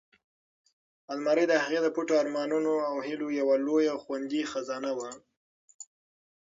المارۍ 1.13 1.45
د 1.49 1.53
هغې 1.63 1.79
د 1.81 1.87
پټو 1.95 2.13
ارمانونو 2.23 2.73
او 2.89 2.95
هیلو 3.07 3.27
یوه 3.39 3.55
لویه 3.65 3.89
او 3.93 3.99
خوندي 4.05 4.41
خزانه 4.51 4.91
وه. 4.97 5.09